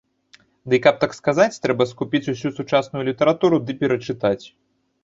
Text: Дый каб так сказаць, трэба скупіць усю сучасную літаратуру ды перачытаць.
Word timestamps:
Дый 0.73 0.79
каб 0.85 0.95
так 1.03 1.11
сказаць, 1.19 1.59
трэба 1.65 1.87
скупіць 1.91 2.25
усю 2.35 2.53
сучасную 2.61 3.07
літаратуру 3.13 3.65
ды 3.69 3.79
перачытаць. 3.85 4.41